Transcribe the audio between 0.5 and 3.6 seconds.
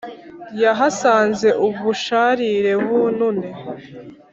yahasanze ubusharire bu nuni